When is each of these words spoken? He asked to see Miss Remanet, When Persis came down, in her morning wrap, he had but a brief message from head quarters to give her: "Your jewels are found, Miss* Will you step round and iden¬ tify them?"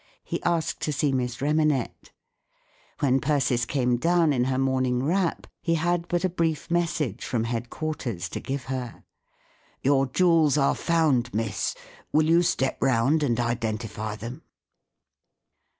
He 0.23 0.41
asked 0.41 0.81
to 0.81 0.91
see 0.91 1.11
Miss 1.11 1.43
Remanet, 1.43 2.09
When 3.01 3.19
Persis 3.19 3.65
came 3.65 3.97
down, 3.97 4.33
in 4.33 4.45
her 4.45 4.57
morning 4.57 5.03
wrap, 5.03 5.45
he 5.61 5.75
had 5.75 6.07
but 6.07 6.23
a 6.23 6.27
brief 6.29 6.71
message 6.71 7.23
from 7.23 7.43
head 7.43 7.69
quarters 7.69 8.27
to 8.29 8.39
give 8.39 8.63
her: 8.63 9.03
"Your 9.83 10.07
jewels 10.07 10.57
are 10.57 10.73
found, 10.73 11.31
Miss* 11.35 11.75
Will 12.11 12.25
you 12.27 12.41
step 12.41 12.81
round 12.81 13.21
and 13.21 13.37
iden¬ 13.37 13.77
tify 13.77 14.17
them?" 14.17 14.41